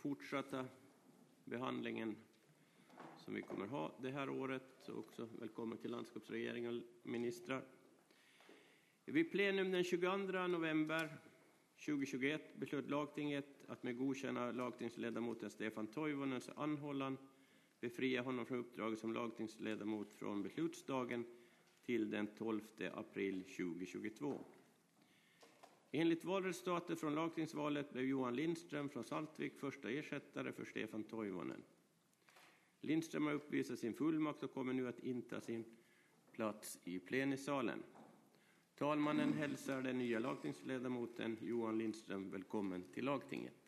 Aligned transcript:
fortsatta 0.00 0.66
behandlingen 1.44 2.16
som 3.16 3.34
vi 3.34 3.42
kommer 3.42 3.66
ha 3.66 3.92
det 4.02 4.10
här 4.10 4.28
året. 4.28 4.88
Också 4.88 5.28
välkommen 5.38 5.78
till 5.78 5.90
landskapsregeringen 5.90 6.76
och 6.78 7.10
ministrar. 7.10 7.64
Vid 9.04 9.30
plenum 9.30 9.70
den 9.70 9.84
22 9.84 10.16
november 10.16 11.18
2021 11.86 12.56
beslöt 12.56 12.90
lagtinget 12.90 13.64
att 13.68 13.82
med 13.82 13.98
godkänna 13.98 14.52
lagtingsledamoten 14.52 15.50
Stefan 15.50 15.86
Toivonens 15.86 16.50
anhållan 16.56 17.16
befria 17.80 18.22
honom 18.22 18.46
från 18.46 18.58
uppdraget 18.58 18.98
som 18.98 19.12
lagtingsledamot 19.12 20.12
från 20.12 20.42
beslutsdagen 20.42 21.24
till 21.82 22.10
den 22.10 22.26
12 22.26 22.60
april 22.94 23.44
2022. 23.44 24.44
Enligt 25.92 26.24
valresultatet 26.24 27.00
från 27.00 27.14
lagtingsvalet 27.14 27.92
blev 27.92 28.04
Johan 28.04 28.36
Lindström 28.36 28.88
från 28.88 29.04
Saltvik 29.04 29.58
första 29.58 29.90
ersättare 29.90 30.52
för 30.52 30.64
Stefan 30.64 31.04
Toivonen. 31.04 31.62
Lindström 32.80 33.26
har 33.26 33.32
uppvisat 33.32 33.78
sin 33.78 33.94
fullmakt 33.94 34.42
och 34.42 34.54
kommer 34.54 34.72
nu 34.72 34.88
att 34.88 34.98
inta 34.98 35.40
sin 35.40 35.64
plats 36.32 36.78
i 36.84 36.98
plenisalen. 36.98 37.82
Talmannen 38.74 39.32
hälsar 39.32 39.82
den 39.82 39.98
nya 39.98 40.18
lagtingsledamoten 40.18 41.36
Johan 41.40 41.78
Lindström 41.78 42.30
välkommen 42.30 42.84
till 42.94 43.04
lagtinget. 43.04 43.59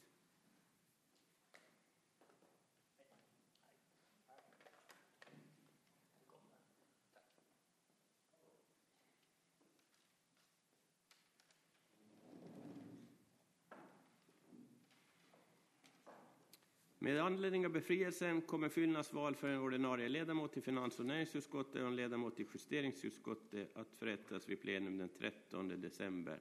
Med 17.03 17.21
anledning 17.21 17.67
av 17.67 17.73
befrielsen 17.73 18.43
kommer 18.43 18.69
fyllnadsval 18.69 19.35
för 19.35 19.49
en 19.49 19.61
ordinarie 19.61 20.09
ledamot 20.09 20.57
i 20.57 20.61
finans 20.61 20.99
och 20.99 21.07
näringsutskottet 21.07 21.83
och 21.83 21.89
en 21.89 21.97
ledamot 21.97 22.41
i 22.41 22.47
justeringsutskottet 22.55 23.77
att 23.77 23.93
förrättas 23.99 24.49
vid 24.49 24.61
plenum 24.61 24.99
den 24.99 25.09
13 25.09 25.81
december 25.81 26.41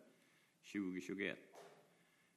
2021. 0.74 1.40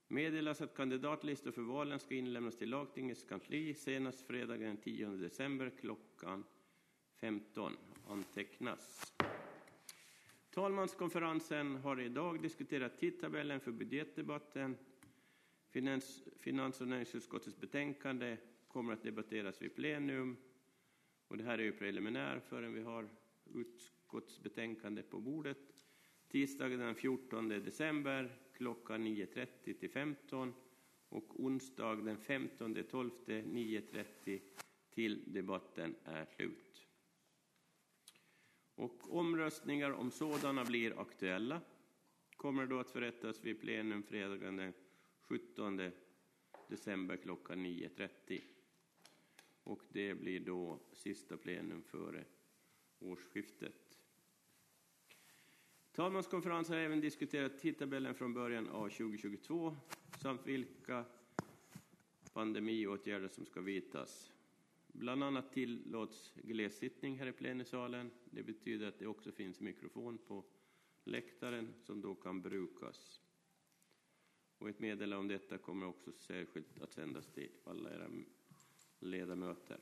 Meddelas 0.09 0.61
att 0.61 0.77
kandidatlistor 0.77 1.51
för 1.51 1.63
valen 1.63 1.99
ska 1.99 2.15
inlämnas 2.15 2.57
till 2.57 2.71
lagtingets 2.71 3.25
kansli 3.25 3.75
senast 3.75 4.27
fredagen 4.27 4.67
den 4.67 4.77
10 4.77 5.07
december 5.09 5.73
klockan 5.81 6.45
15. 7.21 7.77
Antecknas. 8.09 9.15
Talmanskonferensen 10.51 11.77
har 11.77 12.01
idag 12.01 12.43
diskuterat 12.43 12.99
tidtabellen 12.99 13.61
för 13.61 13.73
budgetdebatten 13.73 14.77
Finans, 15.75 16.25
finans 16.39 16.81
och 16.81 16.89
näringsutskottets 16.89 17.61
betänkande 17.61 18.37
kommer 18.69 18.93
att 18.93 19.03
debatteras 19.03 19.63
vid 19.63 19.75
plenum. 19.75 20.37
Och 21.29 21.37
det 21.37 21.45
här 21.45 21.59
är 21.59 21.63
ju 21.63 21.73
preliminär 21.73 22.41
förrän 22.41 22.75
vi 22.75 22.83
har 22.83 23.09
utskottsbetänkande 23.55 25.03
på 25.03 25.21
bordet. 25.21 25.59
Tisdagen 26.29 26.79
den 26.79 26.95
14 26.95 27.49
december 27.49 28.39
klockan 28.53 29.07
9.30 29.07 29.47
till 29.81 29.91
15 29.91 30.55
och 31.09 31.41
onsdag 31.41 31.95
den 31.95 32.19
15 32.19 32.75
12 32.91 33.11
9.30 33.27 34.41
till 34.91 35.33
debatten 35.33 35.95
är 36.05 36.27
slut. 36.37 36.87
Och 38.75 39.17
omröstningar 39.17 39.91
om 39.91 40.11
sådana 40.11 40.65
blir 40.65 41.01
aktuella 41.01 41.61
kommer 42.37 42.67
då 42.67 42.79
att 42.79 42.91
förrättas 42.91 43.45
vid 43.45 43.61
plenum 43.61 44.03
fredagen 44.03 44.57
den 44.57 44.73
17 45.29 45.91
december 46.69 47.17
klockan 47.17 47.67
9.30. 47.67 48.43
Och 49.63 49.83
det 49.89 50.15
blir 50.15 50.41
då 50.41 50.81
sista 50.93 51.37
plenum 51.37 51.83
före 51.83 52.25
årsskiftet. 52.99 53.99
Talmanskonferensen 55.93 56.77
har 56.77 56.83
även 56.83 57.01
diskuterat 57.01 57.59
tidtabellen 57.59 58.15
från 58.15 58.35
början 58.35 58.69
av 58.69 58.89
2022 58.89 59.77
samt 60.23 60.47
vilka 60.47 61.05
pandemiåtgärder 62.33 63.29
som 63.29 63.47
ska 63.47 63.61
vidtas. 63.61 64.33
Bland 64.87 65.25
annat 65.25 65.53
tillåts 65.53 66.33
glessittning 66.35 67.19
här 67.19 67.27
i 67.27 67.33
plenisalen. 67.33 68.11
Det 68.25 68.43
betyder 68.43 68.87
att 68.87 68.99
det 68.99 69.07
också 69.07 69.33
finns 69.33 69.61
mikrofon 69.61 70.19
på 70.19 70.45
läktaren 71.05 71.75
som 71.81 72.01
då 72.01 72.15
kan 72.15 72.43
brukas. 72.43 73.24
Och 74.59 74.69
ett 74.69 74.79
meddelande 74.79 75.17
om 75.17 75.29
detta 75.29 75.59
kommer 75.59 75.87
också 75.87 76.13
särskilt 76.13 76.81
att 76.81 76.93
sändas 76.93 77.27
till 77.27 77.51
alla 77.65 77.95
era 77.95 78.11
ledamöter. 78.99 79.81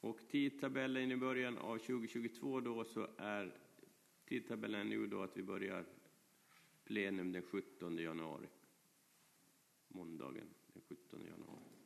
Och 0.00 0.28
tidtabellen 0.28 1.12
i 1.12 1.16
början 1.16 1.58
av 1.58 1.78
2022 1.78 2.60
då 2.60 2.84
så 2.84 3.08
är 3.16 3.58
tidtabellen 4.24 4.88
nu 4.88 5.06
då 5.06 5.22
att 5.22 5.36
vi 5.36 5.42
börjar 5.42 5.86
plenum 6.84 7.32
den 7.32 7.42
17 7.42 7.98
januari. 7.98 8.48
Måndagen 9.88 10.48
den 10.72 10.82
17 10.82 11.24
januari. 11.24 11.85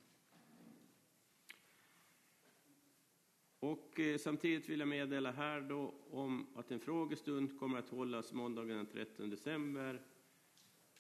Och 3.71 4.01
eh, 4.01 4.19
samtidigt 4.19 4.69
vill 4.69 4.81
jag 4.81 4.89
meddela 4.89 5.31
här 5.31 5.61
då 5.61 5.95
om 6.11 6.47
att 6.55 6.71
en 6.71 6.81
frågestund 6.81 7.59
kommer 7.59 7.79
att 7.79 7.89
hållas 7.89 8.33
måndagen 8.33 8.77
den 8.77 8.87
13 8.87 9.31
december 9.31 10.03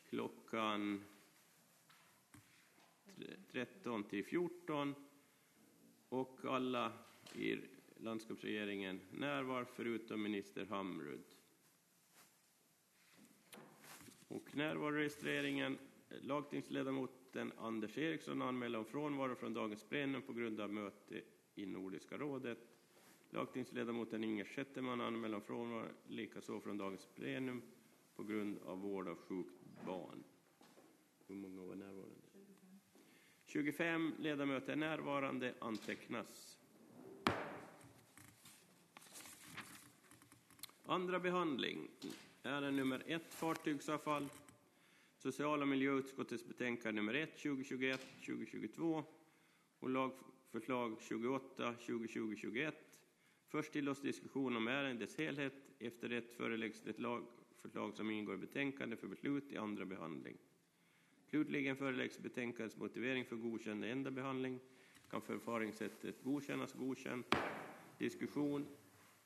klockan 0.08 1.04
13 3.52 4.04
till 4.04 4.24
14 4.24 4.94
och 6.08 6.40
alla 6.44 6.92
i 7.34 7.56
landskapsregeringen 7.96 9.00
närvar 9.10 9.64
förutom 9.64 10.22
minister 10.22 10.66
Hamrud. 10.66 11.24
Och 14.28 14.56
närvaroregistreringen, 14.56 15.78
lagtingsledamoten 16.20 17.52
Anders 17.58 17.98
Eriksson 17.98 18.42
anmäler 18.42 18.78
om 18.78 18.84
frånvaro 18.84 19.34
från 19.34 19.54
dagens 19.54 19.84
plenum 19.84 20.22
på 20.22 20.32
grund 20.32 20.60
av 20.60 20.72
möte 20.72 21.22
i 21.60 21.66
Nordiska 21.66 22.18
rådet. 22.18 22.58
Lagtingsledamoten 23.30 24.24
Inger 24.24 24.44
Schetteman 24.44 25.00
anmäler 25.00 25.36
om 25.36 25.42
frånvaro 25.42 25.88
likaså 26.08 26.60
från 26.60 26.78
dagens 26.78 27.08
plenum 27.14 27.62
på 28.16 28.22
grund 28.22 28.58
av 28.64 28.80
vård 28.80 29.08
av 29.08 29.16
sjukt 29.16 29.60
barn. 29.86 30.24
Hur 31.26 31.34
många 31.34 31.62
var 31.62 31.74
närvarande? 31.74 32.20
25 33.46 34.12
ledamöter 34.18 34.76
närvarande 34.76 35.54
antecknas. 35.58 36.58
Andra 40.84 41.20
behandling. 41.20 41.88
Ärende 42.42 42.70
nummer 42.70 43.02
1, 43.06 43.34
fartygsavfall. 43.34 44.28
Social 45.16 45.62
och 45.62 45.68
miljöutskottets 45.68 46.44
betänkande 46.44 47.00
nummer 47.00 47.14
1, 47.14 47.36
2021-2022 47.36 49.04
och 49.78 49.90
Förslag 50.52 50.96
28, 51.00 51.74
2020-21. 51.80 52.72
Först 53.48 53.72
till 53.72 53.88
oss 53.88 54.00
diskussion 54.00 54.56
om 54.56 54.68
ärendets 54.68 55.18
helhet. 55.18 55.52
Efter 55.78 56.08
det 56.08 56.36
föreläggs 56.36 56.80
det 56.80 56.98
lagförslag 56.98 57.94
som 57.94 58.10
ingår 58.10 58.34
i 58.34 58.38
betänkandet 58.38 59.00
för 59.00 59.06
beslut 59.06 59.52
i 59.52 59.56
andra 59.56 59.84
behandling. 59.84 60.36
Slutligen 61.26 61.76
föreläggs 61.76 62.18
betänkandets 62.18 62.76
motivering 62.76 63.24
för 63.24 63.36
godkänd 63.36 63.84
enda 63.84 64.10
behandling. 64.10 64.60
Kan 65.10 65.22
förfaringssättet 65.22 66.22
godkännas 66.22 66.72
godkänt? 66.72 67.34
Diskussion? 67.98 68.66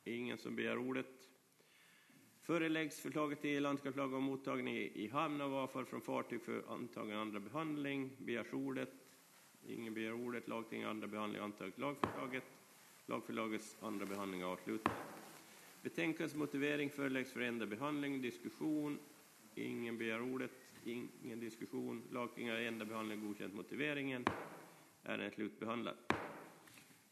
Ingen 0.04 0.38
som 0.38 0.56
begär 0.56 0.78
ordet. 0.78 1.30
Föreläggs 2.40 3.00
förslaget 3.00 3.40
till 3.40 3.62
landskapslag 3.62 4.14
om 4.14 4.22
mottagning 4.24 4.76
i 4.76 5.08
hamn 5.12 5.40
av 5.40 5.54
avfall 5.54 5.86
från 5.86 6.00
fartyg 6.00 6.42
för 6.42 6.64
antagen 6.68 7.18
andra 7.18 7.40
behandling. 7.40 8.10
Begärs 8.18 8.52
ordet? 8.52 8.92
Ingen 9.68 9.94
begär 9.94 10.12
ordet. 10.12 10.48
Lagting 10.48 10.82
andra 10.82 11.06
behandling 11.06 11.42
antaget 11.42 11.78
lagförslaget. 11.78 12.44
Lagförslagets 13.06 13.76
andra 13.80 14.06
behandling 14.06 14.40
är 14.40 14.44
avslutad. 14.44 14.92
Betänkandets 15.82 16.34
motivering 16.34 16.90
föreläggs 16.90 17.32
för 17.32 17.40
enda 17.40 17.66
behandling. 17.66 18.22
Diskussion. 18.22 18.98
Ingen 19.54 19.98
begär 19.98 20.20
ordet. 20.20 20.50
Ingen 20.84 21.40
diskussion. 21.40 22.02
Lagtinget 22.10 22.58
enda 22.58 22.84
behandling 22.84 23.26
godkänt 23.26 23.54
motiveringen. 23.54 24.24
Ärendet 25.02 25.34
slutbehandlat. 25.34 26.12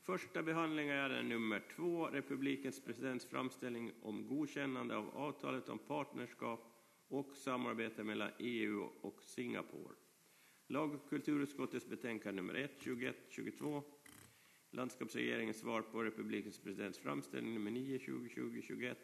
Första 0.02 0.43
behandling 0.43 0.88
är 0.88 0.94
ärende 0.94 1.22
nummer 1.22 1.62
två, 1.76 2.06
republikens 2.06 2.84
presidents 2.84 3.26
framställning 3.26 3.93
om 4.02 4.28
godkännande 4.28 4.96
av 4.96 5.16
avtalet 5.16 5.69
om 5.69 5.78
partnerskap 5.78 6.60
och 7.08 7.37
samarbete 7.37 8.04
mellan 8.04 8.31
EU 8.38 8.88
och 9.00 9.22
Singapore. 9.22 9.94
Lag 10.73 10.95
och 10.95 11.09
kulturutskottets 11.09 11.87
betänkande 11.87 12.43
nummer 12.43 12.55
1, 12.55 12.71
21, 12.81 13.17
22 13.29 13.83
Landskapsregeringens 14.71 15.57
svar 15.57 15.83
på 15.83 16.03
republikens 16.03 16.59
presidents 16.59 16.99
framställning 16.99 17.55
nummer 17.55 17.71
9 17.71 17.99
2020-21. 17.99 18.95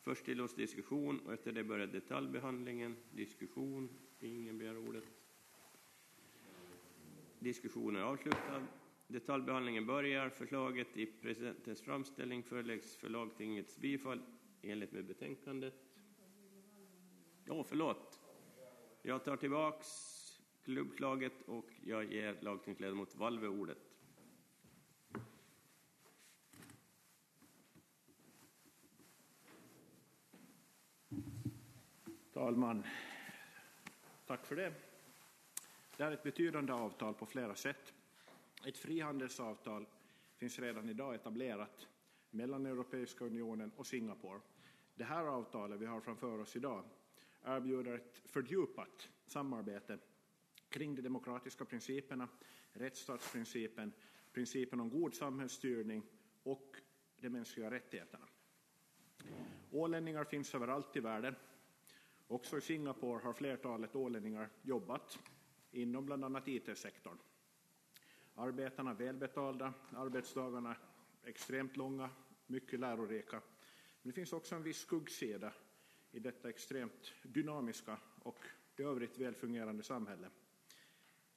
Först 0.00 0.24
till 0.24 0.40
oss 0.40 0.54
diskussion 0.54 1.20
och 1.20 1.32
efter 1.32 1.52
det 1.52 1.64
börjar 1.64 1.86
detaljbehandlingen. 1.86 2.96
Diskussion. 3.10 3.88
Ingen 4.20 4.58
begär 4.58 4.78
ordet. 4.78 5.04
Diskussionen 7.38 8.02
är 8.02 8.06
avslutad. 8.06 8.66
Detaljbehandlingen 9.06 9.86
börjar. 9.86 10.28
Förslaget 10.28 10.96
i 10.96 11.06
presidentens 11.06 11.82
framställning 11.82 12.42
föreläggs 12.42 12.96
för 12.96 13.08
lagtingets 13.08 13.78
bifall 13.78 14.20
enligt 14.62 14.92
med 14.92 15.04
betänkandet. 15.04 15.74
Ja, 17.44 17.64
förlåt. 17.64 18.20
Jag 19.02 19.24
tar 19.24 19.36
tillbaks 19.36 20.15
klubblaget 20.66 21.42
och 21.46 21.64
jag 21.84 22.12
ger 22.12 22.36
lagtingsledamot 22.40 23.14
Valve 23.14 23.48
ordet. 23.48 23.78
Talman, 32.32 32.82
tack 34.26 34.46
för 34.46 34.56
det. 34.56 34.72
Det 35.96 36.02
är 36.02 36.12
ett 36.12 36.22
betydande 36.22 36.72
avtal 36.72 37.14
på 37.14 37.26
flera 37.26 37.54
sätt. 37.54 37.94
Ett 38.66 38.78
frihandelsavtal 38.78 39.86
finns 40.36 40.58
redan 40.58 40.88
idag 40.88 41.14
etablerat 41.14 41.86
mellan 42.30 42.66
Europeiska 42.66 43.24
unionen 43.24 43.72
och 43.76 43.86
Singapore. 43.86 44.40
Det 44.94 45.04
här 45.04 45.24
avtalet 45.24 45.80
vi 45.80 45.86
har 45.86 46.00
framför 46.00 46.38
oss 46.38 46.56
idag 46.56 46.84
erbjuder 47.44 47.94
ett 47.94 48.22
fördjupat 48.24 49.08
samarbete 49.26 49.98
kring 50.76 50.94
de 50.94 51.02
demokratiska 51.02 51.64
principerna, 51.64 52.28
rättsstatsprincipen, 52.72 53.92
principen 54.32 54.80
om 54.80 54.90
god 54.90 55.14
samhällsstyrning 55.14 56.02
och 56.42 56.76
de 57.20 57.30
mänskliga 57.30 57.70
rättigheterna. 57.70 58.26
Ålänningar 59.70 60.24
finns 60.24 60.54
överallt 60.54 60.96
i 60.96 61.00
världen. 61.00 61.34
Också 62.28 62.58
i 62.58 62.60
Singapore 62.60 63.22
har 63.22 63.32
flertalet 63.32 63.96
ålänningar 63.96 64.48
jobbat 64.62 65.18
inom 65.70 66.06
bland 66.06 66.24
annat 66.24 66.48
IT-sektorn. 66.48 67.18
Arbetarna 68.34 68.94
välbetalda, 68.94 69.74
arbetsdagarna 69.90 70.76
extremt 71.24 71.76
långa, 71.76 72.10
mycket 72.46 72.80
lärorika. 72.80 73.36
Men 74.02 74.10
det 74.10 74.12
finns 74.12 74.32
också 74.32 74.54
en 74.54 74.62
viss 74.62 74.78
skuggsida 74.78 75.52
i 76.12 76.18
detta 76.18 76.48
extremt 76.48 77.12
dynamiska 77.22 77.98
och 78.22 78.38
i 78.76 78.82
övrigt 78.82 79.18
välfungerande 79.18 79.82
samhälle. 79.82 80.30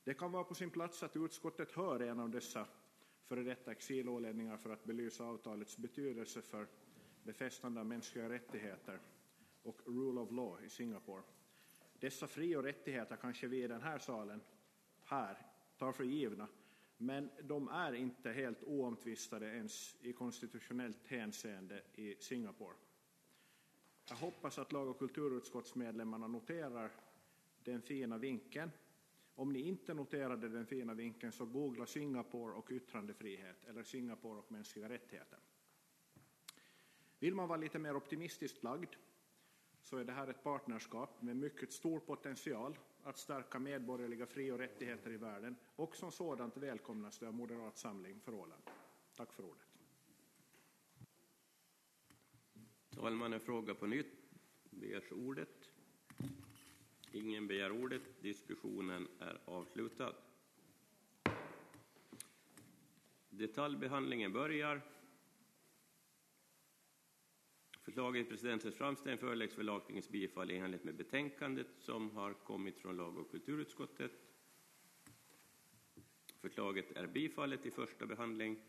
Det 0.09 0.13
kan 0.13 0.31
vara 0.31 0.43
på 0.43 0.55
sin 0.55 0.69
plats 0.71 1.03
att 1.03 1.15
utskottet 1.15 1.71
hör 1.71 1.99
en 1.99 2.19
av 2.19 2.29
dessa 2.29 2.67
före 3.23 3.43
detta 3.43 3.71
exilålänningar 3.71 4.57
för 4.57 4.69
att 4.69 4.83
belysa 4.83 5.23
avtalets 5.23 5.77
betydelse 5.77 6.41
för 6.41 6.67
befästande 7.23 7.79
av 7.79 7.85
mänskliga 7.85 8.29
rättigheter 8.29 8.99
och 9.63 9.81
rule 9.85 10.19
of 10.21 10.31
law 10.31 10.63
i 10.63 10.69
Singapore. 10.69 11.23
Dessa 11.99 12.27
fri 12.27 12.55
och 12.55 12.63
rättigheter 12.63 13.15
kanske 13.15 13.47
vi 13.47 13.63
i 13.63 13.67
den 13.67 13.81
här 13.81 13.97
salen 13.99 14.41
här 15.03 15.37
tar 15.77 15.91
för 15.91 16.03
givna, 16.03 16.47
men 16.97 17.29
de 17.43 17.67
är 17.67 17.93
inte 17.93 18.31
helt 18.31 18.63
oomtvistade 18.63 19.45
ens 19.45 19.95
i 20.01 20.13
konstitutionellt 20.13 21.07
hänseende 21.07 21.81
i 21.95 22.15
Singapore. 22.15 22.75
Jag 24.09 24.15
hoppas 24.15 24.59
att 24.59 24.71
lag 24.71 24.87
och 24.87 24.99
kulturutskottsmedlemmarna 24.99 26.27
noterar 26.27 26.91
den 27.63 27.81
fina 27.81 28.17
vinkeln. 28.17 28.71
Om 29.39 29.53
ni 29.53 29.59
inte 29.59 29.93
noterade 29.93 30.49
den 30.49 30.65
fina 30.65 30.93
vinkeln 30.93 31.31
så 31.31 31.45
googla 31.45 31.85
Singapore 31.85 32.53
och 32.53 32.71
yttrandefrihet 32.71 33.65
eller 33.65 33.83
Singapore 33.83 34.39
och 34.39 34.51
mänskliga 34.51 34.89
rättigheter. 34.89 35.39
Vill 37.19 37.35
man 37.35 37.47
vara 37.47 37.59
lite 37.59 37.79
mer 37.79 37.95
optimistiskt 37.95 38.63
lagd 38.63 38.95
så 39.81 39.97
är 39.97 40.03
det 40.05 40.11
här 40.11 40.27
ett 40.27 40.43
partnerskap 40.43 41.21
med 41.21 41.35
mycket 41.37 41.71
stor 41.73 41.99
potential 41.99 42.79
att 43.03 43.17
stärka 43.17 43.59
medborgerliga 43.59 44.25
fri 44.25 44.51
och 44.51 44.57
rättigheter 44.57 45.11
i 45.11 45.17
världen 45.17 45.55
och 45.75 45.95
som 45.95 46.11
sådant 46.11 46.57
välkomnas 46.57 47.19
det 47.19 47.27
av 47.27 47.33
Moderat 47.33 47.77
Samling 47.77 48.19
för 48.19 48.33
Åland. 48.33 48.63
Tack 49.15 49.33
för 49.33 49.43
ordet. 49.43 49.67
Talmannen 52.89 53.39
frågar 53.39 53.73
på 53.73 53.87
nytt. 53.87 54.29
Begärs 54.69 55.11
ordet? 55.11 55.68
Ingen 57.11 57.47
begär 57.47 57.71
ordet. 57.71 58.01
Diskussionen 58.21 59.07
är 59.19 59.39
avslutad. 59.45 60.15
Detaljbehandlingen 63.29 64.33
börjar. 64.33 64.81
Förslaget 67.81 68.25
i 68.25 68.29
presidentens 68.29 68.75
framställning 68.75 69.17
föreläggs 69.17 69.55
för 69.55 69.63
lagtingets 69.63 70.09
bifall 70.09 70.51
i 70.51 70.57
enlighet 70.57 70.83
med 70.83 70.95
betänkandet 70.95 71.67
som 71.77 72.11
har 72.11 72.33
kommit 72.33 72.79
från 72.79 72.97
lag 72.97 73.17
och 73.17 73.31
kulturutskottet. 73.31 74.11
Förslaget 76.41 76.91
är 76.91 77.07
bifallet 77.07 77.65
i 77.65 77.71
första 77.71 78.05
behandling. 78.05 78.59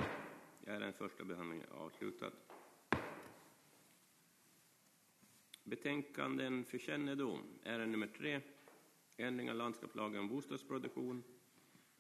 Ärendets 0.67 0.99
första 0.99 1.25
behandling 1.25 1.61
är 1.61 1.73
avslutad. 1.73 2.31
Betänkanden 5.71 6.65
för 6.65 6.79
kännedom. 6.79 7.43
Ärende 7.63 7.87
nummer 7.87 8.07
tre. 8.07 8.41
Ändring 9.17 9.51
av 9.51 9.57
landskapslagen 9.57 10.21
om 10.21 10.29
bostadsproduktion. 10.29 11.23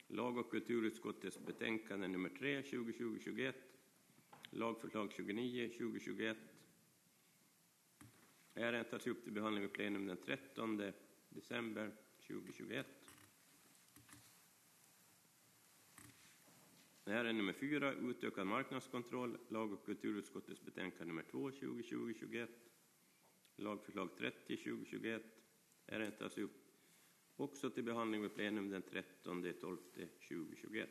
Lag 0.06 0.38
och 0.38 0.50
kulturutskottets 0.50 1.38
betänkande 1.46 2.08
nummer 2.08 2.28
3, 2.28 2.60
2020-21. 2.60 3.52
Lagförslag 4.50 5.12
29, 5.12 5.68
2021. 5.68 6.36
Ärendet 8.54 8.90
tas 8.90 9.06
upp 9.06 9.24
till 9.24 9.32
behandling 9.32 9.62
vid 9.62 9.72
plenum 9.72 10.06
den 10.06 10.16
13 10.16 10.92
december 11.28 11.92
2021. 12.26 12.86
Ärende 17.04 17.32
nummer 17.32 17.52
4, 17.52 17.92
utökad 17.92 18.46
marknadskontroll, 18.46 19.38
lag 19.48 19.72
och 19.72 19.84
kulturutskottets 19.84 20.64
betänkande 20.64 21.04
nummer 21.04 21.24
2, 21.30 21.50
2020-21. 21.50 22.48
Lagförslag 23.60 24.08
30, 24.18 24.56
2021. 24.56 25.22
Ärendet 25.86 26.18
tas 26.18 26.38
upp 26.38 26.50
också 27.36 27.70
till 27.70 27.84
behandling 27.84 28.22
vid 28.22 28.34
plenum 28.34 28.70
den 28.70 28.82
13 28.82 29.52
12 29.60 29.76
2021. 30.28 30.90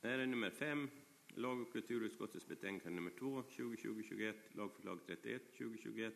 Ärende 0.00 0.26
nummer 0.26 0.50
5, 0.50 0.88
lag 1.28 1.60
och 1.60 1.72
kulturutskottets 1.72 2.46
betänkande 2.46 2.96
nummer 2.96 3.10
2, 3.10 3.42
2020-21, 3.42 4.34
lagförslag 4.52 5.00
31, 5.06 5.42
2021. 5.58 6.14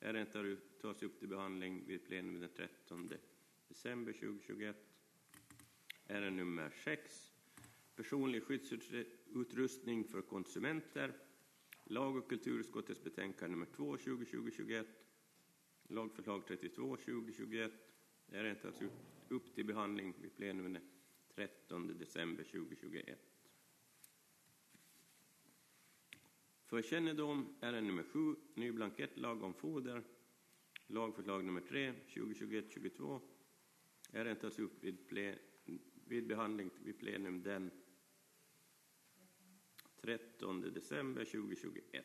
Ärendet 0.00 0.80
tas 0.80 1.02
upp 1.02 1.18
till 1.18 1.28
behandling 1.28 1.86
vid 1.86 2.06
plenum 2.06 2.40
den 2.40 2.50
13 2.56 3.08
december 3.68 4.12
2021. 4.12 4.76
Ärende 6.06 6.30
nummer 6.30 6.70
6, 6.84 7.32
personlig 7.96 8.42
skyddsutrustning 8.42 10.04
för 10.04 10.22
konsumenter. 10.22 11.12
Lag 11.90 12.16
och 12.16 12.28
kulturutskottets 12.28 13.04
betänkande 13.04 13.56
nummer 13.56 13.66
2, 13.76 13.96
2020-21. 13.96 14.84
Lagförslag 15.88 16.46
32, 16.46 16.96
2021. 16.96 17.72
Ärendet 18.32 18.62
tas 18.62 18.82
upp 19.28 19.54
till 19.54 19.66
behandling 19.66 20.14
vid 20.20 20.36
plenum 20.36 20.72
den 20.72 20.82
13 21.34 21.98
december 21.98 22.44
2021. 22.44 23.18
För 26.66 26.82
kännedom 26.82 27.56
är 27.60 27.80
nummer 27.80 28.02
7, 28.02 28.34
ny 28.54 28.72
blankettlag 28.72 29.42
om 29.42 29.54
foder, 29.54 30.02
lagförslag 30.86 31.44
nummer 31.44 31.60
3, 31.60 31.92
2021-22. 32.06 33.20
Ärendet 34.12 34.40
tas 34.40 34.58
upp 34.58 34.84
vid, 34.84 35.08
plen, 35.08 35.38
vid 36.04 36.26
behandling 36.26 36.70
vid 36.84 36.98
plenum 36.98 37.42
den 37.42 37.70
13 40.02 40.72
december 40.74 41.24
2021. 41.24 42.04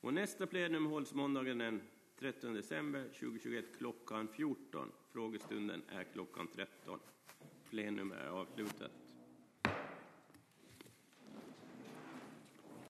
Och 0.00 0.14
nästa 0.14 0.46
plenum 0.46 0.86
hålls 0.86 1.14
måndagen 1.14 1.58
den 1.58 1.80
13 2.18 2.54
december 2.54 3.04
2021 3.04 3.64
klockan 3.78 4.28
14. 4.28 4.92
Frågestunden 5.12 5.82
är 5.88 6.04
klockan 6.04 6.48
13. 6.54 7.00
Plenum 7.70 8.12
är 8.12 8.26
avslutat. 8.26 9.07